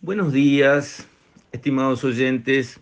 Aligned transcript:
Buenos 0.00 0.32
días, 0.32 1.08
estimados 1.50 2.04
oyentes. 2.04 2.78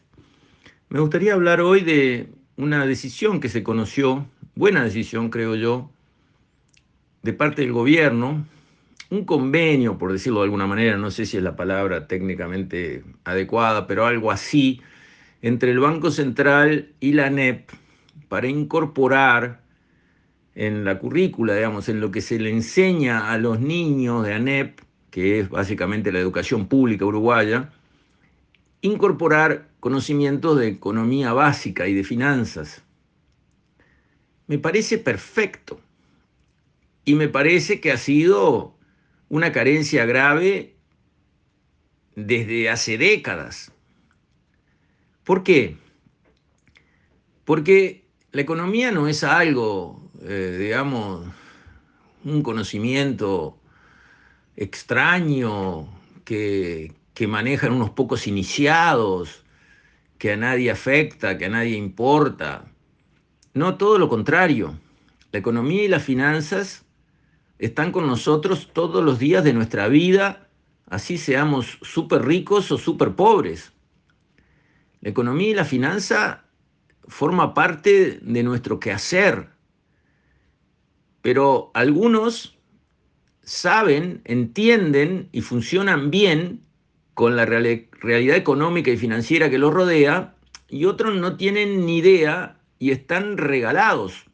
Me 0.90 1.00
gustaría 1.00 1.32
hablar 1.32 1.62
hoy 1.62 1.80
de 1.80 2.29
una 2.58 2.85
decisión 2.85 3.40
que 3.40 3.48
se 3.48 3.62
conoció, 3.62 4.27
buena 4.54 4.85
decisión 4.85 5.30
creo 5.30 5.54
yo, 5.54 5.90
de 7.22 7.32
parte 7.32 7.62
del 7.62 7.72
gobierno, 7.72 8.46
un 9.08 9.24
convenio, 9.24 9.96
por 9.96 10.12
decirlo 10.12 10.40
de 10.40 10.44
alguna 10.44 10.66
manera, 10.66 10.98
no 10.98 11.11
sé 11.11 11.25
si 11.25 11.39
es 11.39 11.43
la 11.43 11.57
palabra 11.57 12.07
técnicamente 12.07 13.02
adecuada, 13.25 13.87
pero 13.87 14.05
algo 14.05 14.30
así, 14.30 14.83
entre 15.41 15.71
el 15.71 15.80
Banco 15.80 16.11
Central 16.11 16.93
y 17.01 17.14
la 17.14 17.30
NEP 17.30 17.71
para 18.29 18.46
incorporar 18.46 19.62
en 20.55 20.85
la 20.85 20.98
currícula, 20.98 21.55
digamos, 21.55 21.89
en 21.89 21.98
lo 21.98 22.11
que 22.11 22.21
se 22.21 22.39
le 22.39 22.51
enseña 22.51 23.33
a 23.33 23.39
los 23.39 23.59
niños 23.59 24.23
de 24.27 24.35
ANEP, 24.35 24.86
que 25.17 25.41
es 25.41 25.48
básicamente 25.48 26.12
la 26.12 26.19
educación 26.19 26.69
pública 26.69 27.06
uruguaya, 27.06 27.70
incorporar 28.83 29.66
conocimientos 29.80 30.59
de 30.59 30.69
economía 30.69 31.33
básica 31.33 31.88
y 31.88 31.95
de 31.95 32.05
finanzas. 32.05 32.83
Me 34.47 34.59
parece 34.59 34.98
perfecto 34.98 35.80
y 37.07 37.15
me 37.15 37.29
parece 37.29 37.80
que 37.80 37.93
ha 37.93 37.97
sido 37.97 38.74
una 39.30 39.52
carencia 39.52 40.05
grave 40.05 40.77
desde 42.15 42.69
hace 42.69 42.98
décadas. 42.98 43.73
¿Por 45.24 45.45
qué? 45.45 45.79
Porque 47.46 48.05
la 48.33 48.43
economía 48.43 48.93
no 48.93 49.09
es 49.09 49.24
algo, 49.24 50.10
eh, 50.21 50.59
digamos, 50.60 51.27
un 52.23 52.43
conocimiento 52.43 53.59
extraño 54.56 55.88
que, 56.24 56.92
que 57.15 57.27
manejan 57.27 57.73
unos 57.73 57.91
pocos 57.91 58.27
iniciados, 58.27 59.45
que 60.18 60.32
a 60.32 60.37
nadie 60.37 60.71
afecta, 60.71 61.38
que 61.38 61.46
a 61.46 61.51
nadie 61.51 61.76
importa. 61.76 62.65
No, 63.54 63.77
todo 63.77 63.99
lo 63.99 64.09
contrario. 64.09 64.78
La 65.32 65.38
economía 65.38 65.84
y 65.84 65.88
las 65.88 66.03
finanzas 66.03 66.84
están 67.59 67.93
con 67.93 68.06
nosotros 68.06 68.71
todos 68.72 69.04
los 69.04 69.19
días 69.19 69.44
de 69.44 69.53
nuestra 69.53 69.88
vida, 69.88 70.49
así 70.87 71.19
seamos 71.19 71.78
súper 71.82 72.25
ricos 72.25 72.71
o 72.71 72.78
súper 72.78 73.15
pobres. 73.15 73.72
La 75.00 75.10
economía 75.10 75.50
y 75.50 75.54
la 75.54 75.65
finanza 75.65 76.44
forma 77.09 77.54
parte 77.54 78.19
de 78.21 78.43
nuestro 78.43 78.81
quehacer, 78.81 79.50
pero 81.22 81.71
algunos 81.75 82.56
saben, 83.47 84.21
entienden 84.25 85.28
y 85.33 85.41
funcionan 85.41 86.11
bien 86.11 86.61
con 87.15 87.37
la 87.37 87.47
realidad 87.47 88.37
económica 88.37 88.91
y 88.91 88.99
financiera 88.99 89.49
que 89.49 89.56
los 89.56 89.72
rodea, 89.72 90.34
y 90.69 90.84
otros 90.84 91.15
no 91.15 91.37
tienen 91.37 91.87
ni 91.87 91.99
idea 91.99 92.59
y 92.78 92.91
están 92.91 93.39
regalados. 93.39 94.25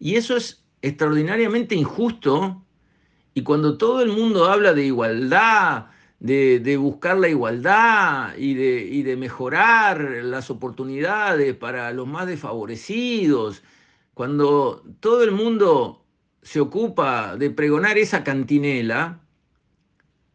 Y 0.00 0.16
eso 0.16 0.36
es 0.36 0.64
extraordinariamente 0.82 1.76
injusto, 1.76 2.62
y 3.34 3.42
cuando 3.42 3.78
todo 3.78 4.02
el 4.02 4.10
mundo 4.10 4.46
habla 4.46 4.74
de 4.74 4.86
igualdad, 4.86 5.86
de, 6.18 6.76
buscar 6.76 7.18
la 7.18 7.28
igualdad 7.28 8.36
y 8.36 8.54
de, 8.54 8.82
y 8.82 9.02
de 9.04 9.16
mejorar 9.16 10.00
las 10.24 10.50
oportunidades 10.50 11.54
para 11.54 11.92
los 11.92 12.08
más 12.08 12.26
desfavorecidos, 12.26 13.62
cuando 14.12 14.82
todo 14.98 15.22
el 15.22 15.30
mundo 15.30 15.99
se 16.42 16.60
ocupa 16.60 17.36
de 17.36 17.50
pregonar 17.50 17.98
esa 17.98 18.24
cantinela, 18.24 19.20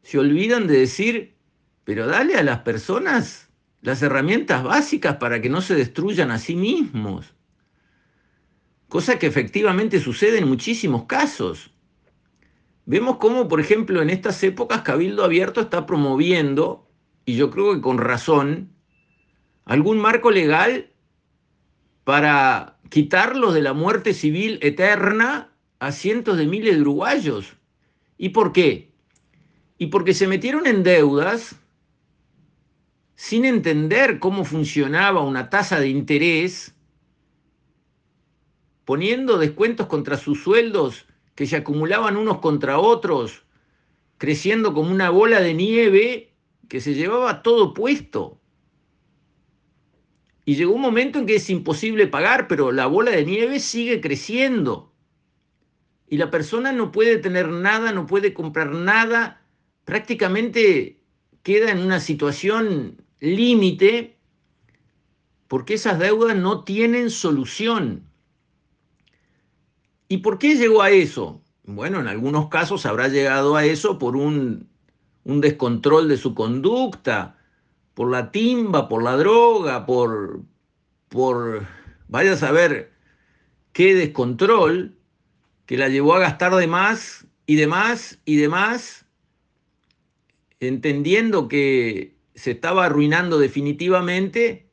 se 0.03 0.19
olvidan 0.19 0.67
de 0.67 0.79
decir, 0.79 1.35
pero 1.83 2.05
dale 2.07 2.35
a 2.35 2.43
las 2.43 2.59
personas 2.59 3.49
las 3.81 4.01
herramientas 4.01 4.63
básicas 4.63 5.17
para 5.17 5.41
que 5.41 5.49
no 5.49 5.61
se 5.61 5.75
destruyan 5.75 6.31
a 6.31 6.39
sí 6.39 6.55
mismos. 6.55 7.33
Cosa 8.87 9.19
que 9.19 9.27
efectivamente 9.27 9.99
sucede 9.99 10.39
en 10.39 10.47
muchísimos 10.47 11.05
casos. 11.05 11.71
Vemos 12.85 13.17
cómo, 13.17 13.47
por 13.47 13.59
ejemplo, 13.59 14.01
en 14.01 14.09
estas 14.09 14.41
épocas 14.43 14.81
Cabildo 14.81 15.23
Abierto 15.23 15.61
está 15.61 15.85
promoviendo, 15.85 16.87
y 17.25 17.35
yo 17.35 17.49
creo 17.49 17.73
que 17.73 17.81
con 17.81 17.97
razón, 17.97 18.71
algún 19.65 19.97
marco 19.97 20.29
legal 20.29 20.91
para 22.03 22.77
quitarlos 22.89 23.55
de 23.55 23.63
la 23.63 23.73
muerte 23.73 24.13
civil 24.13 24.59
eterna 24.61 25.54
a 25.79 25.91
cientos 25.91 26.37
de 26.37 26.45
miles 26.45 26.75
de 26.75 26.81
uruguayos. 26.81 27.55
¿Y 28.17 28.29
por 28.29 28.53
qué? 28.53 28.93
Y 29.77 29.87
porque 29.87 30.13
se 30.13 30.27
metieron 30.27 30.67
en 30.67 30.83
deudas 30.83 31.55
sin 33.15 33.45
entender 33.45 34.19
cómo 34.19 34.43
funcionaba 34.45 35.21
una 35.21 35.49
tasa 35.49 35.79
de 35.79 35.89
interés, 35.89 36.75
poniendo 38.83 39.37
descuentos 39.37 39.87
contra 39.87 40.17
sus 40.17 40.43
sueldos 40.43 41.05
que 41.33 41.47
se 41.47 41.55
acumulaban 41.55 42.17
unos 42.17 42.39
contra 42.39 42.79
otros, 42.79 43.45
creciendo 44.17 44.73
como 44.73 44.91
una 44.91 45.09
bola 45.09 45.41
de 45.41 45.53
nieve 45.53 46.33
que 46.69 46.81
se 46.81 46.93
llevaba 46.93 47.41
todo 47.41 47.73
puesto. 47.73 48.39
Y 50.45 50.55
llegó 50.55 50.73
un 50.73 50.81
momento 50.81 51.19
en 51.19 51.25
que 51.25 51.35
es 51.35 51.49
imposible 51.49 52.07
pagar, 52.07 52.47
pero 52.47 52.71
la 52.71 52.85
bola 52.85 53.11
de 53.11 53.25
nieve 53.25 53.59
sigue 53.59 53.99
creciendo 53.99 54.94
y 56.07 56.17
la 56.17 56.29
persona 56.29 56.71
no 56.71 56.91
puede 56.91 57.17
tener 57.17 57.49
nada, 57.49 57.91
no 57.91 58.05
puede 58.05 58.33
comprar 58.33 58.71
nada, 58.71 59.41
prácticamente 59.85 60.99
queda 61.43 61.71
en 61.71 61.79
una 61.79 61.99
situación 61.99 63.01
límite 63.19 64.17
porque 65.47 65.75
esas 65.75 65.99
deudas 65.99 66.35
no 66.35 66.63
tienen 66.63 67.09
solución. 67.09 68.03
¿Y 70.07 70.17
por 70.17 70.37
qué 70.37 70.55
llegó 70.55 70.81
a 70.81 70.89
eso? 70.91 71.41
Bueno, 71.63 71.99
en 71.99 72.07
algunos 72.07 72.49
casos 72.49 72.85
habrá 72.85 73.07
llegado 73.07 73.55
a 73.55 73.65
eso 73.65 73.97
por 73.97 74.15
un, 74.15 74.69
un 75.23 75.41
descontrol 75.41 76.07
de 76.07 76.17
su 76.17 76.35
conducta, 76.35 77.37
por 77.93 78.11
la 78.11 78.31
timba, 78.31 78.87
por 78.87 79.03
la 79.03 79.17
droga, 79.17 79.85
por, 79.85 80.41
por, 81.09 81.65
vaya 82.07 82.33
a 82.33 82.37
saber 82.37 82.91
qué 83.73 83.95
descontrol, 83.95 84.94
que 85.65 85.77
la 85.77 85.89
llevó 85.89 86.13
a 86.15 86.19
gastar 86.19 86.55
de 86.55 86.67
más 86.67 87.25
y 87.45 87.55
de 87.55 87.67
más 87.67 88.19
y 88.25 88.37
de 88.37 88.49
más, 88.49 89.05
entendiendo 90.59 91.47
que 91.47 92.17
se 92.35 92.51
estaba 92.51 92.85
arruinando 92.85 93.39
definitivamente, 93.39 94.69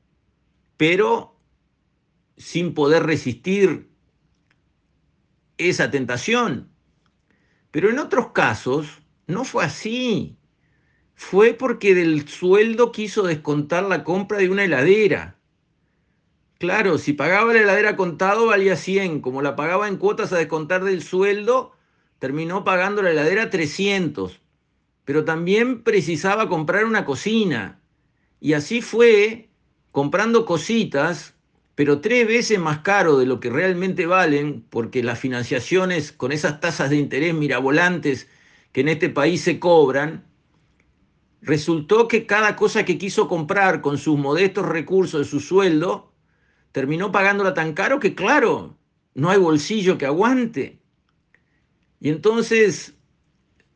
pero 0.76 1.38
sin 2.36 2.74
poder 2.74 3.04
resistir 3.04 3.90
esa 5.58 5.90
tentación. 5.90 6.70
Pero 7.70 7.88
en 7.90 7.98
otros 7.98 8.32
casos 8.32 9.02
no 9.26 9.44
fue 9.44 9.64
así. 9.64 10.36
Fue 11.14 11.54
porque 11.54 11.94
del 11.94 12.28
sueldo 12.28 12.90
quiso 12.90 13.22
descontar 13.22 13.84
la 13.84 14.02
compra 14.02 14.38
de 14.38 14.48
una 14.48 14.64
heladera. 14.64 15.38
Claro, 16.62 16.96
si 16.96 17.12
pagaba 17.12 17.52
la 17.52 17.62
heladera 17.62 17.96
contado 17.96 18.46
valía 18.46 18.76
100, 18.76 19.20
como 19.20 19.42
la 19.42 19.56
pagaba 19.56 19.88
en 19.88 19.96
cuotas 19.96 20.32
a 20.32 20.38
descontar 20.38 20.84
del 20.84 21.02
sueldo, 21.02 21.72
terminó 22.20 22.62
pagando 22.62 23.02
la 23.02 23.10
heladera 23.10 23.50
300. 23.50 24.40
Pero 25.04 25.24
también 25.24 25.82
precisaba 25.82 26.48
comprar 26.48 26.84
una 26.84 27.04
cocina. 27.04 27.80
Y 28.38 28.52
así 28.52 28.80
fue 28.80 29.48
comprando 29.90 30.46
cositas, 30.46 31.34
pero 31.74 32.00
tres 32.00 32.28
veces 32.28 32.60
más 32.60 32.78
caro 32.78 33.18
de 33.18 33.26
lo 33.26 33.40
que 33.40 33.50
realmente 33.50 34.06
valen, 34.06 34.64
porque 34.70 35.02
las 35.02 35.18
financiaciones 35.18 36.12
con 36.12 36.30
esas 36.30 36.60
tasas 36.60 36.90
de 36.90 36.96
interés 36.96 37.34
mirabolantes 37.34 38.28
que 38.70 38.82
en 38.82 38.88
este 38.88 39.08
país 39.08 39.42
se 39.42 39.58
cobran, 39.58 40.24
resultó 41.40 42.06
que 42.06 42.24
cada 42.24 42.54
cosa 42.54 42.84
que 42.84 42.98
quiso 42.98 43.26
comprar 43.26 43.80
con 43.80 43.98
sus 43.98 44.16
modestos 44.16 44.64
recursos 44.64 45.22
de 45.22 45.26
su 45.28 45.40
sueldo, 45.40 46.11
terminó 46.72 47.12
pagándola 47.12 47.54
tan 47.54 47.74
caro 47.74 48.00
que, 48.00 48.14
claro, 48.14 48.76
no 49.14 49.30
hay 49.30 49.38
bolsillo 49.38 49.98
que 49.98 50.06
aguante. 50.06 50.78
Y 52.00 52.08
entonces, 52.08 52.94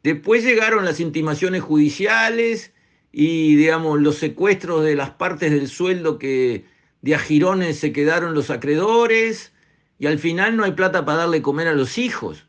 después 0.02 0.43
llegaron 0.43 0.84
las 0.84 0.98
intimaciones 0.98 1.62
judiciales 1.62 2.72
y, 3.12 3.54
digamos, 3.56 4.00
los 4.00 4.16
secuestros 4.16 4.82
de 4.82 4.96
las 4.96 5.10
partes 5.10 5.52
del 5.52 5.69
sueldo 5.69 6.19
que 6.19 6.64
de 7.02 7.14
ajirones 7.14 7.78
se 7.78 7.93
quedaron 7.93 8.34
los 8.34 8.50
acreedores 8.50 9.52
y 9.98 10.06
al 10.06 10.19
final 10.19 10.56
no 10.56 10.64
hay 10.64 10.72
plata 10.72 11.04
para 11.04 11.19
darle 11.19 11.43
comer 11.43 11.69
a 11.69 11.75
los 11.75 11.98
hijos. 11.98 12.46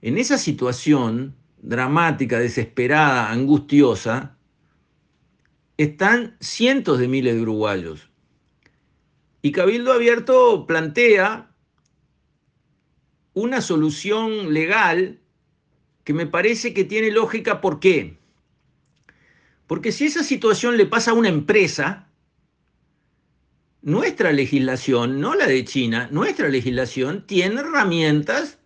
En 0.00 0.18
esa 0.18 0.38
situación 0.38 1.34
dramática, 1.58 2.38
desesperada, 2.38 3.30
angustiosa, 3.30 4.36
están 5.76 6.36
cientos 6.40 6.98
de 6.98 7.08
miles 7.08 7.34
de 7.34 7.42
uruguayos 7.42 8.08
y 9.46 9.52
Cabildo 9.52 9.92
Abierto 9.92 10.66
plantea 10.66 11.54
una 13.32 13.60
solución 13.60 14.52
legal 14.52 15.20
que 16.02 16.12
me 16.12 16.26
parece 16.26 16.74
que 16.74 16.82
tiene 16.82 17.12
lógica. 17.12 17.60
¿Por 17.60 17.78
qué? 17.78 18.18
Porque 19.68 19.92
si 19.92 20.06
esa 20.06 20.24
situación 20.24 20.76
le 20.76 20.86
pasa 20.86 21.12
a 21.12 21.14
una 21.14 21.28
empresa, 21.28 22.08
nuestra 23.82 24.32
legislación, 24.32 25.20
no 25.20 25.36
la 25.36 25.46
de 25.46 25.64
China, 25.64 26.08
nuestra 26.10 26.48
legislación 26.48 27.24
tiene 27.24 27.60
herramientas 27.60 28.58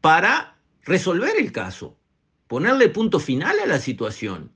para 0.00 0.56
resolver 0.84 1.34
el 1.38 1.52
caso, 1.52 1.98
ponerle 2.46 2.88
punto 2.88 3.20
final 3.20 3.58
a 3.60 3.66
la 3.66 3.78
situación. 3.78 4.54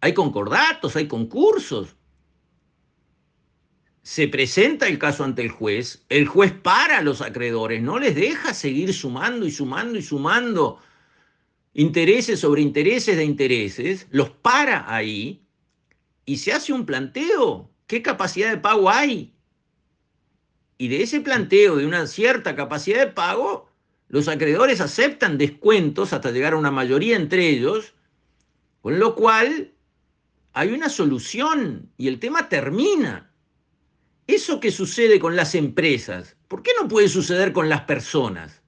Hay 0.00 0.14
concordatos, 0.14 0.96
hay 0.96 1.06
concursos. 1.06 1.96
Se 4.04 4.28
presenta 4.28 4.86
el 4.86 4.98
caso 4.98 5.24
ante 5.24 5.40
el 5.40 5.48
juez, 5.48 6.04
el 6.10 6.26
juez 6.26 6.52
para 6.52 6.98
a 6.98 7.02
los 7.02 7.22
acreedores, 7.22 7.80
no 7.80 7.98
les 7.98 8.14
deja 8.14 8.52
seguir 8.52 8.92
sumando 8.92 9.46
y 9.46 9.50
sumando 9.50 9.98
y 9.98 10.02
sumando 10.02 10.78
intereses 11.72 12.38
sobre 12.38 12.60
intereses 12.60 13.16
de 13.16 13.24
intereses, 13.24 14.06
los 14.10 14.28
para 14.28 14.94
ahí 14.94 15.42
y 16.26 16.36
se 16.36 16.52
hace 16.52 16.74
un 16.74 16.84
planteo. 16.84 17.70
¿Qué 17.86 18.02
capacidad 18.02 18.50
de 18.50 18.58
pago 18.58 18.90
hay? 18.90 19.32
Y 20.76 20.88
de 20.88 21.02
ese 21.02 21.22
planteo 21.22 21.76
de 21.76 21.86
una 21.86 22.06
cierta 22.06 22.54
capacidad 22.54 22.98
de 22.98 23.10
pago, 23.10 23.70
los 24.10 24.28
acreedores 24.28 24.82
aceptan 24.82 25.38
descuentos 25.38 26.12
hasta 26.12 26.30
llegar 26.30 26.52
a 26.52 26.58
una 26.58 26.70
mayoría 26.70 27.16
entre 27.16 27.48
ellos, 27.48 27.94
con 28.82 28.98
lo 28.98 29.14
cual 29.14 29.72
hay 30.52 30.72
una 30.72 30.90
solución 30.90 31.90
y 31.96 32.08
el 32.08 32.20
tema 32.20 32.50
termina. 32.50 33.30
Eso 34.26 34.58
que 34.58 34.70
sucede 34.70 35.18
con 35.20 35.36
las 35.36 35.54
empresas, 35.54 36.36
¿por 36.48 36.62
qué 36.62 36.70
no 36.80 36.88
puede 36.88 37.08
suceder 37.08 37.52
con 37.52 37.68
las 37.68 37.82
personas? 37.82 38.62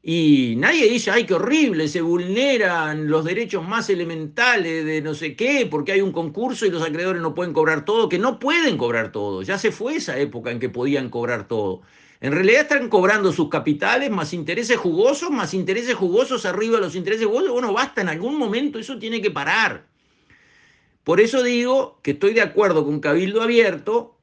Y 0.00 0.54
nadie 0.58 0.88
dice, 0.88 1.10
ay, 1.10 1.26
qué 1.26 1.34
horrible, 1.34 1.88
se 1.88 2.00
vulneran 2.00 3.08
los 3.08 3.24
derechos 3.24 3.66
más 3.66 3.90
elementales 3.90 4.84
de 4.84 5.02
no 5.02 5.14
sé 5.14 5.34
qué, 5.34 5.66
porque 5.68 5.90
hay 5.90 6.00
un 6.00 6.12
concurso 6.12 6.64
y 6.64 6.70
los 6.70 6.84
acreedores 6.84 7.20
no 7.20 7.34
pueden 7.34 7.52
cobrar 7.52 7.84
todo, 7.84 8.08
que 8.08 8.20
no 8.20 8.38
pueden 8.38 8.78
cobrar 8.78 9.10
todo. 9.10 9.42
Ya 9.42 9.58
se 9.58 9.72
fue 9.72 9.96
esa 9.96 10.16
época 10.20 10.52
en 10.52 10.60
que 10.60 10.68
podían 10.68 11.10
cobrar 11.10 11.48
todo. 11.48 11.82
En 12.20 12.30
realidad 12.30 12.62
están 12.62 12.88
cobrando 12.88 13.32
sus 13.32 13.48
capitales 13.48 14.08
más 14.10 14.32
intereses 14.32 14.76
jugosos, 14.76 15.30
más 15.32 15.52
intereses 15.54 15.96
jugosos 15.96 16.46
arriba 16.46 16.76
de 16.76 16.82
los 16.82 16.94
intereses 16.94 17.26
jugosos. 17.26 17.50
Bueno, 17.50 17.72
basta, 17.72 18.02
en 18.02 18.08
algún 18.08 18.38
momento 18.38 18.78
eso 18.78 19.00
tiene 19.00 19.20
que 19.20 19.32
parar. 19.32 19.88
Por 21.06 21.20
eso 21.20 21.44
digo 21.44 22.00
que 22.02 22.10
estoy 22.10 22.34
de 22.34 22.42
acuerdo 22.42 22.84
con 22.84 22.98
Cabildo 22.98 23.40
Abierto 23.40 24.18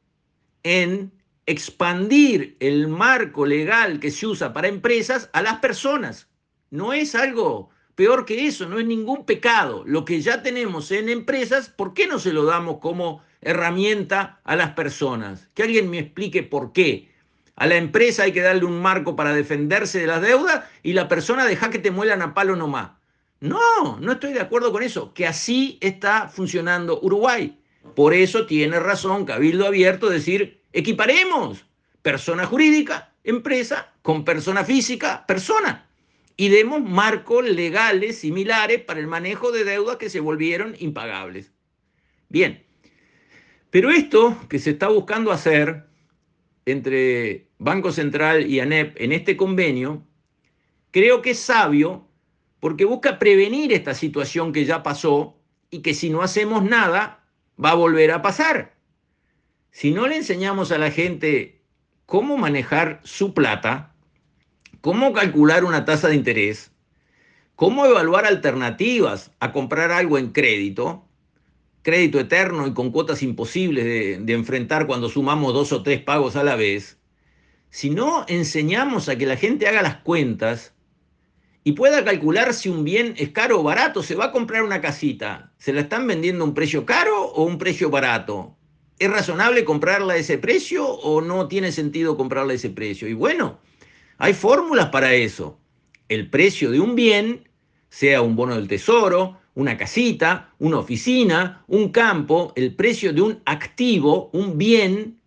en 0.63 1.13
expandir 1.45 2.57
el 2.59 2.89
marco 2.89 3.45
legal 3.45 4.01
que 4.01 4.11
se 4.11 4.27
usa 4.27 4.51
para 4.51 4.67
empresas 4.67 5.29
a 5.31 5.41
las 5.41 5.59
personas. 5.59 6.27
No 6.71 6.91
es 6.91 7.15
algo 7.15 7.69
peor 7.95 8.25
que 8.25 8.47
eso, 8.47 8.67
no 8.67 8.79
es 8.79 8.85
ningún 8.85 9.25
pecado. 9.25 9.85
Lo 9.87 10.03
que 10.03 10.19
ya 10.19 10.43
tenemos 10.43 10.91
en 10.91 11.07
empresas, 11.07 11.69
¿por 11.69 11.93
qué 11.93 12.05
no 12.05 12.19
se 12.19 12.33
lo 12.33 12.43
damos 12.43 12.79
como 12.79 13.21
herramienta 13.39 14.41
a 14.43 14.57
las 14.57 14.71
personas? 14.71 15.47
Que 15.53 15.63
alguien 15.63 15.89
me 15.89 15.99
explique 15.99 16.43
por 16.43 16.73
qué. 16.73 17.09
A 17.55 17.65
la 17.65 17.77
empresa 17.77 18.23
hay 18.23 18.33
que 18.33 18.41
darle 18.41 18.65
un 18.65 18.81
marco 18.81 19.15
para 19.15 19.33
defenderse 19.33 20.01
de 20.01 20.07
las 20.07 20.21
deudas 20.21 20.65
y 20.83 20.91
la 20.91 21.07
persona 21.07 21.45
deja 21.45 21.69
que 21.69 21.79
te 21.79 21.91
muelan 21.91 22.21
a 22.21 22.33
palo 22.33 22.57
nomás. 22.57 22.91
No, 23.43 23.99
no 23.99 24.13
estoy 24.13 24.31
de 24.31 24.39
acuerdo 24.39 24.71
con 24.71 24.83
eso, 24.83 25.13
que 25.13 25.27
así 25.27 25.77
está 25.81 26.29
funcionando 26.29 27.01
Uruguay. 27.01 27.59
Por 27.93 28.13
eso 28.13 28.45
tiene 28.45 28.79
razón 28.79 29.25
Cabildo 29.25 29.67
Abierto 29.67 30.09
decir, 30.09 30.61
Equiparemos 30.71 31.65
persona 32.01 32.45
jurídica, 32.45 33.11
empresa, 33.25 33.91
con 34.01 34.23
persona 34.23 34.63
física, 34.63 35.25
persona. 35.27 35.89
Y 36.37 36.47
demos 36.47 36.81
marcos 36.81 37.43
legales 37.43 38.19
similares 38.19 38.81
para 38.81 39.01
el 39.01 39.07
manejo 39.07 39.51
de 39.51 39.65
deudas 39.65 39.97
que 39.97 40.09
se 40.09 40.21
volvieron 40.21 40.77
impagables. 40.79 41.51
Bien, 42.29 42.63
pero 43.71 43.89
esto 43.91 44.37
que 44.47 44.57
se 44.57 44.69
está 44.69 44.87
buscando 44.87 45.33
hacer 45.33 45.83
entre 46.65 47.49
Banco 47.57 47.91
Central 47.91 48.49
y 48.49 48.61
ANEP 48.61 49.01
en 49.01 49.11
este 49.11 49.35
convenio, 49.35 50.07
creo 50.91 51.21
que 51.21 51.31
es 51.31 51.39
sabio 51.39 52.07
porque 52.63 52.85
busca 52.85 53.19
prevenir 53.19 53.73
esta 53.73 53.93
situación 53.93 54.53
que 54.53 54.63
ya 54.63 54.83
pasó 54.83 55.35
y 55.69 55.81
que 55.81 55.93
si 55.93 56.09
no 56.09 56.21
hacemos 56.21 56.63
nada 56.63 57.25
va 57.61 57.71
a 57.71 57.75
volver 57.75 58.09
a 58.11 58.21
pasar. 58.21 58.73
Si 59.69 59.91
no 59.91 60.07
le 60.07 60.15
enseñamos 60.15 60.71
a 60.71 60.77
la 60.77 60.89
gente 60.89 61.61
cómo 62.05 62.37
manejar 62.37 63.01
su 63.03 63.33
plata, 63.33 63.93
cómo 64.79 65.11
calcular 65.11 65.65
una 65.65 65.83
tasa 65.83 66.07
de 66.07 66.15
interés, 66.15 66.71
cómo 67.57 67.85
evaluar 67.85 68.25
alternativas 68.25 69.31
a 69.41 69.51
comprar 69.51 69.91
algo 69.91 70.17
en 70.17 70.31
crédito, 70.31 71.05
crédito 71.81 72.17
eterno 72.17 72.65
y 72.65 72.73
con 72.73 72.91
cuotas 72.91 73.23
imposibles 73.23 73.83
de, 73.83 74.19
de, 74.21 74.33
enfrentar 74.33 74.87
cuando 74.87 75.09
sumamos 75.09 75.53
dos 75.53 75.73
o 75.73 75.83
tres 75.83 76.01
pagos 76.01 76.37
a 76.37 76.45
la 76.45 76.55
vez, 76.55 76.97
si 77.71 77.89
no 77.89 78.23
enseñamos 78.29 79.09
a 79.09 79.17
que 79.17 79.25
la 79.25 79.35
gente 79.35 79.67
haga 79.67 79.81
las 79.81 79.97
cuentas 79.97 80.73
y 81.63 81.73
pueda 81.73 82.03
calcular 82.03 82.53
si 82.53 82.69
un 82.69 82.83
bien 82.83 83.13
es 83.17 83.29
caro 83.29 83.59
o 83.59 83.63
barato, 83.63 84.03
se 84.03 84.15
va 84.15 84.25
a 84.25 84.31
comprar 84.31 84.63
una 84.63 84.81
casita, 84.81 85.53
¿se 85.57 85.71
la 85.71 85.81
están 85.81 86.05
vendiendo 86.07 86.43
a 86.43 86.47
un 86.47 86.53
precio 86.53 86.85
caro 86.85 87.25
o 87.25 87.43
un 87.43 87.57
precio 87.57 87.89
barato? 87.89 88.57
¿Es 88.99 89.09
razonable 89.09 89.63
comprarla 89.63 90.13
a 90.13 90.17
ese 90.17 90.37
precio 90.37 90.87
o 90.87 91.21
no 91.21 91.47
tiene 91.47 91.71
sentido 91.71 92.17
comprarla 92.17 92.53
a 92.53 92.55
ese 92.55 92.69
precio? 92.69 93.07
Y 93.07 93.13
bueno, 93.13 93.59
hay 94.17 94.33
fórmulas 94.33 94.89
para 94.89 95.13
eso. 95.13 95.59
El 96.09 96.29
precio 96.29 96.69
de 96.69 96.79
un 96.79 96.95
bien, 96.95 97.49
sea 97.89 98.21
un 98.21 98.35
bono 98.35 98.55
del 98.55 98.67
tesoro, 98.67 99.39
una 99.55 99.77
casita, 99.77 100.53
una 100.59 100.79
oficina, 100.79 101.63
un 101.67 101.89
campo, 101.89 102.53
el 102.55 102.75
precio 102.75 103.13
de 103.13 103.21
un 103.21 103.41
activo, 103.45 104.29
un 104.33 104.57
bien, 104.57 105.19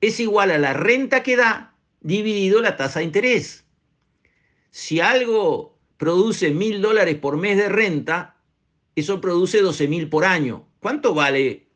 es 0.00 0.20
igual 0.20 0.50
a 0.50 0.58
la 0.58 0.72
renta 0.72 1.22
que 1.22 1.36
da 1.36 1.74
dividido 2.00 2.60
la 2.60 2.76
tasa 2.76 3.00
de 3.00 3.06
interés. 3.06 3.64
Si 4.70 5.00
algo 5.00 5.71
produce 6.02 6.50
mil 6.50 6.82
dólares 6.82 7.14
por 7.14 7.36
mes 7.36 7.56
de 7.56 7.68
renta, 7.68 8.34
eso 8.96 9.20
produce 9.20 9.60
12 9.60 9.86
mil 9.86 10.08
por 10.08 10.24
año. 10.24 10.66
¿Cuánto 10.80 11.14
vale 11.14 11.68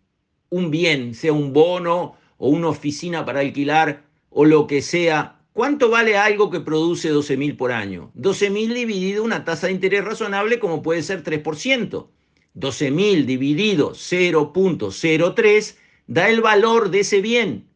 un 0.49 0.73
bien, 0.73 1.15
sea 1.15 1.33
un 1.33 1.53
bono 1.53 2.17
o 2.37 2.49
una 2.49 2.71
oficina 2.71 3.25
para 3.25 3.39
alquilar 3.39 4.03
o 4.31 4.45
lo 4.45 4.67
que 4.67 4.83
sea, 4.83 5.39
¿cuánto 5.53 5.91
vale 5.91 6.17
algo 6.17 6.51
que 6.51 6.59
produce 6.59 7.11
12 7.11 7.37
mil 7.37 7.57
por 7.57 7.71
año? 7.71 8.11
12 8.15 8.51
mil 8.51 8.75
dividido 8.75 9.23
una 9.23 9.45
tasa 9.45 9.69
de 9.69 9.75
interés 9.75 10.05
razonable 10.05 10.59
como 10.59 10.83
puede 10.83 11.05
ser 11.05 11.23
3%. 11.23 12.09
12 12.55 12.91
mil 12.91 13.27
dividido 13.27 13.93
0.03 13.93 15.77
da 16.09 16.29
el 16.29 16.41
valor 16.41 16.91
de 16.91 16.99
ese 16.99 17.21
bien. 17.21 17.69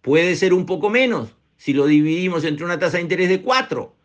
Puede 0.00 0.36
ser 0.36 0.54
un 0.54 0.64
poco 0.64 0.88
menos 0.88 1.36
si 1.58 1.74
lo 1.74 1.84
dividimos 1.84 2.44
entre 2.44 2.64
una 2.64 2.78
tasa 2.78 2.96
de 2.96 3.02
interés 3.02 3.28
de 3.28 3.42
4. 3.42 3.95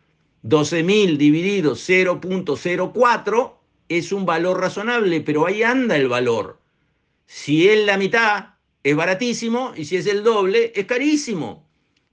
12 0.42 0.82
mil 0.82 1.18
dividido 1.18 1.72
0.04 1.76 3.54
es 3.88 4.12
un 4.12 4.26
valor 4.26 4.60
razonable, 4.60 5.20
pero 5.20 5.46
ahí 5.46 5.62
anda 5.62 5.96
el 5.96 6.08
valor. 6.08 6.60
Si 7.26 7.68
es 7.68 7.84
la 7.86 7.96
mitad, 7.96 8.54
es 8.82 8.96
baratísimo 8.96 9.72
y 9.76 9.84
si 9.84 9.96
es 9.96 10.06
el 10.06 10.24
doble, 10.24 10.72
es 10.74 10.86
carísimo. 10.86 11.68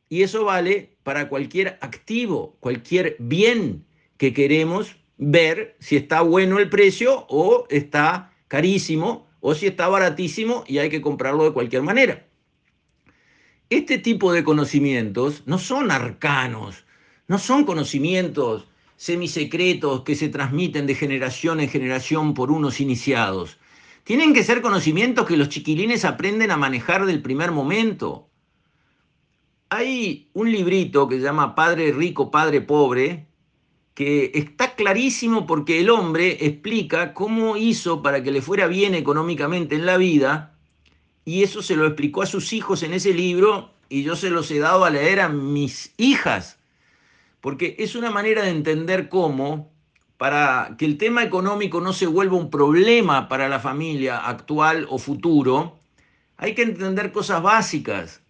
Y 0.09 0.23
eso 0.23 0.45
vale 0.45 0.95
para 1.03 1.27
cualquier 1.27 1.77
activo, 1.81 2.55
cualquier 2.59 3.15
bien 3.19 3.85
que 4.17 4.33
queremos 4.33 4.95
ver 5.17 5.75
si 5.79 5.97
está 5.97 6.21
bueno 6.21 6.59
el 6.59 6.69
precio 6.69 7.25
o 7.29 7.65
está 7.69 8.33
carísimo 8.47 9.27
o 9.39 9.55
si 9.55 9.67
está 9.67 9.87
baratísimo 9.87 10.63
y 10.67 10.77
hay 10.77 10.89
que 10.89 11.01
comprarlo 11.01 11.45
de 11.45 11.53
cualquier 11.53 11.81
manera. 11.81 12.27
Este 13.69 13.97
tipo 13.97 14.33
de 14.33 14.43
conocimientos 14.43 15.43
no 15.45 15.59
son 15.59 15.91
arcanos, 15.91 16.85
no 17.29 17.37
son 17.37 17.63
conocimientos 17.63 18.67
semisecretos 18.97 20.01
que 20.01 20.15
se 20.15 20.27
transmiten 20.27 20.87
de 20.87 20.95
generación 20.95 21.61
en 21.61 21.69
generación 21.69 22.33
por 22.33 22.51
unos 22.51 22.81
iniciados. 22.81 23.57
Tienen 24.03 24.33
que 24.33 24.43
ser 24.43 24.61
conocimientos 24.61 25.27
que 25.27 25.37
los 25.37 25.47
chiquilines 25.47 26.03
aprenden 26.03 26.49
a 26.49 26.57
manejar 26.57 27.05
del 27.05 27.21
primer 27.21 27.51
momento. 27.51 28.27
Hay 29.69 30.31
un 30.33 30.51
librito 30.51 31.07
que 31.07 31.17
se 31.17 31.21
llama 31.21 31.53
Padre 31.53 31.93
Rico, 31.93 32.31
Padre 32.31 32.61
Pobre, 32.61 33.27
que 33.93 34.31
está 34.33 34.73
clarísimo 34.73 35.45
porque 35.45 35.81
el 35.81 35.91
hombre 35.91 36.43
explica 36.43 37.13
cómo 37.13 37.57
hizo 37.57 38.01
para 38.01 38.23
que 38.23 38.31
le 38.31 38.41
fuera 38.41 38.65
bien 38.65 38.95
económicamente 38.95 39.75
en 39.75 39.85
la 39.85 39.97
vida, 39.97 40.57
y 41.25 41.43
eso 41.43 41.61
se 41.61 41.75
lo 41.75 41.85
explicó 41.85 42.23
a 42.23 42.25
sus 42.25 42.53
hijos 42.53 42.81
en 42.81 42.93
ese 42.93 43.13
libro, 43.13 43.75
y 43.87 44.01
yo 44.01 44.15
se 44.15 44.31
los 44.31 44.49
he 44.49 44.57
dado 44.57 44.83
a 44.83 44.89
leer 44.89 45.19
a 45.19 45.29
mis 45.29 45.93
hijas, 45.97 46.58
porque 47.41 47.75
es 47.79 47.95
una 47.95 48.11
manera 48.11 48.43
de 48.43 48.49
entender 48.49 49.09
cómo 49.09 49.71
para 50.17 50.75
que 50.77 50.85
el 50.85 50.97
tema 50.97 51.23
económico 51.23 51.79
no 51.79 51.93
se 51.93 52.05
vuelva 52.05 52.35
un 52.35 52.49
problema 52.49 53.29
para 53.29 53.47
la 53.47 53.59
familia 53.59 54.17
actual 54.17 54.85
o 54.89 54.97
futuro, 54.97 55.79
hay 56.35 56.53
que 56.55 56.63
entender 56.63 57.11
cosas 57.11 57.41
básicas. 57.41 58.21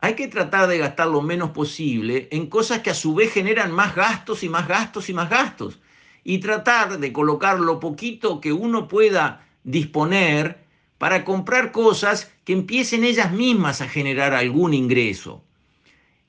Hay 0.00 0.14
que 0.14 0.28
tratar 0.28 0.68
de 0.68 0.78
gastar 0.78 1.08
lo 1.08 1.20
menos 1.22 1.50
posible 1.50 2.28
en 2.30 2.46
cosas 2.46 2.80
que 2.80 2.90
a 2.90 2.94
su 2.94 3.14
vez 3.14 3.32
generan 3.32 3.72
más 3.72 3.94
gastos 3.94 4.42
y 4.42 4.48
más 4.48 4.68
gastos 4.68 5.08
y 5.08 5.14
más 5.14 5.28
gastos. 5.28 5.78
y 6.24 6.38
tratar 6.38 6.98
de 6.98 7.10
colocar 7.10 7.58
lo 7.58 7.80
poquito 7.80 8.38
que 8.40 8.52
uno 8.52 8.86
pueda 8.86 9.46
disponer 9.64 10.58
para 10.98 11.24
comprar 11.24 11.72
cosas 11.72 12.30
que 12.44 12.52
empiecen 12.52 13.04
ellas 13.04 13.32
mismas 13.32 13.80
a 13.80 13.88
generar 13.88 14.34
algún 14.34 14.74
ingreso. 14.74 15.42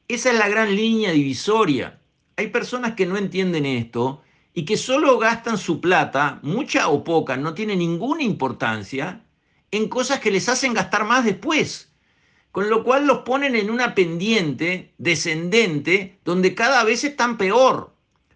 Esa 0.07 0.31
es 0.31 0.37
la 0.37 0.47
gran 0.47 0.73
línea 0.73 1.11
divisoria. 1.11 1.98
Hay 2.39 2.47
personas 2.47 2.93
que 2.93 3.05
no 3.05 3.17
entienden 3.17 3.65
esto 3.65 4.21
y 4.53 4.63
que 4.63 4.77
solo 4.77 5.17
gastan 5.17 5.57
su 5.57 5.81
plata, 5.81 6.39
mucha 6.41 6.87
o 6.87 7.03
poca, 7.03 7.35
no 7.35 7.53
tiene 7.53 7.75
ninguna 7.75 8.23
importancia, 8.23 9.25
en 9.71 9.89
cosas 9.89 10.21
que 10.21 10.31
les 10.31 10.47
hacen 10.47 10.73
gastar 10.73 11.03
más 11.03 11.25
después. 11.25 11.91
Con 12.53 12.69
lo 12.69 12.85
cual 12.85 13.05
los 13.07 13.23
ponen 13.23 13.57
en 13.57 13.69
una 13.69 13.93
pendiente 13.93 14.93
descendente 14.97 16.17
donde 16.23 16.55
cada 16.55 16.85
vez 16.85 17.03
están 17.03 17.37
peor. 17.37 17.93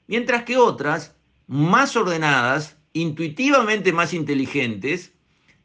Mientras 0.08 0.44
que 0.44 0.58
otras, 0.58 1.16
más 1.48 1.96
ordenadas, 1.96 2.76
intuitivamente 2.92 3.94
más 3.94 4.14
inteligentes, 4.14 5.14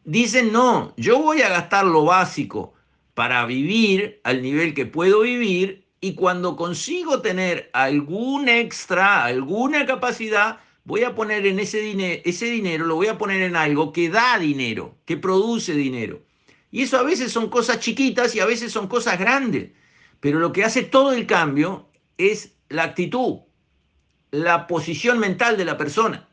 dicen, 0.04 0.52
no, 0.52 0.94
yo 0.96 1.20
voy 1.20 1.42
a 1.42 1.48
gastar 1.48 1.86
lo 1.86 2.04
básico 2.04 2.74
para 3.14 3.44
vivir 3.46 4.20
al 4.22 4.42
nivel 4.42 4.74
que 4.74 4.86
puedo 4.86 5.22
vivir 5.22 5.87
y 6.00 6.14
cuando 6.14 6.56
consigo 6.56 7.20
tener 7.20 7.70
algún 7.72 8.48
extra, 8.48 9.24
alguna 9.24 9.86
capacidad, 9.86 10.60
voy 10.84 11.02
a 11.02 11.14
poner 11.14 11.46
en 11.46 11.58
ese, 11.58 11.80
dinero, 11.80 12.22
ese 12.24 12.46
dinero, 12.46 12.86
lo 12.86 12.94
voy 12.94 13.08
a 13.08 13.18
poner 13.18 13.42
en 13.42 13.56
algo 13.56 13.92
que 13.92 14.08
da 14.08 14.38
dinero, 14.38 14.96
que 15.04 15.16
produce 15.16 15.74
dinero. 15.74 16.22
Y 16.70 16.82
eso 16.82 16.98
a 16.98 17.02
veces 17.02 17.32
son 17.32 17.48
cosas 17.50 17.80
chiquitas 17.80 18.34
y 18.34 18.40
a 18.40 18.46
veces 18.46 18.72
son 18.72 18.88
cosas 18.88 19.18
grandes. 19.18 19.70
Pero 20.20 20.38
lo 20.38 20.52
que 20.52 20.64
hace 20.64 20.82
todo 20.82 21.12
el 21.12 21.26
cambio 21.26 21.88
es 22.16 22.54
la 22.68 22.84
actitud, 22.84 23.40
la 24.30 24.66
posición 24.66 25.18
mental 25.18 25.56
de 25.56 25.64
la 25.64 25.76
persona. 25.76 26.28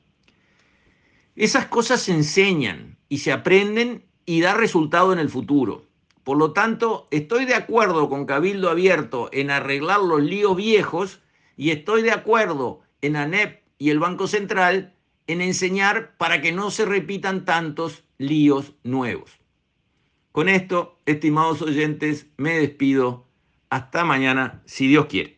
Esas 1.36 1.66
cosas 1.68 2.02
se 2.02 2.14
enseñan 2.14 2.98
y 3.10 3.20
se 3.20 3.32
aprenden 3.32 4.06
y 4.26 4.42
da 4.42 4.54
resultado 4.54 5.12
en 5.14 5.20
el 5.20 5.30
futuro. 5.30 5.85
Por 6.26 6.38
lo 6.38 6.54
tanto, 6.54 7.08
estoy 7.12 7.46
de 7.46 7.54
acuerdo 7.54 8.10
con 8.10 8.26
Cabildo 8.26 8.72
Abierto 8.72 9.30
en 9.32 9.52
arreglar 9.52 10.00
los 10.02 10.24
líos 10.24 10.56
viejos 10.56 11.22
y 11.56 11.70
estoy 11.70 12.02
de 12.02 12.12
acuerdo 12.12 12.82
en 13.02 13.16
ANEP 13.16 13.62
y 13.78 13.92
el 13.92 14.00
Banco 14.00 14.26
Central 14.26 14.96
en 15.28 15.42
enseñar 15.42 16.18
para 16.18 16.42
que 16.42 16.52
no 16.52 16.72
se 16.72 16.86
repitan 16.86 17.46
tantos 17.46 18.04
líos 18.18 18.74
nuevos. 18.84 19.38
Con 20.32 20.50
esto, 20.50 20.98
estimados 21.06 21.62
oyentes, 21.62 22.26
me 22.38 22.58
despido. 22.58 23.28
Hasta 23.70 24.04
mañana, 24.04 24.64
si 24.66 24.88
Dios 24.88 25.06
quiere. 25.06 25.35